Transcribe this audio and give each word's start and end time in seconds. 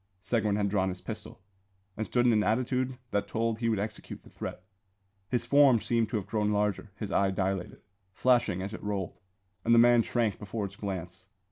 Seguin 0.23 0.55
had 0.55 0.67
drawn 0.67 0.89
his 0.89 0.99
pistol, 0.99 1.43
and 1.95 2.07
stood 2.07 2.25
in 2.25 2.33
an 2.33 2.41
attitude 2.43 2.97
that 3.11 3.27
told 3.27 3.59
he 3.59 3.69
would 3.69 3.77
execute 3.77 4.23
the 4.23 4.31
threat. 4.31 4.63
His 5.29 5.45
form 5.45 5.79
seemed 5.79 6.09
to 6.09 6.15
have 6.17 6.25
grown 6.25 6.51
larger; 6.51 6.89
his 6.95 7.11
eye 7.11 7.29
dilated, 7.29 7.83
flashing 8.11 8.63
as 8.63 8.73
it 8.73 8.81
rolled, 8.81 9.19
and 9.63 9.75
the 9.75 9.77
man 9.77 10.01
shrank 10.01 10.39
before 10.39 10.65
its 10.65 10.75
glance. 10.75 11.27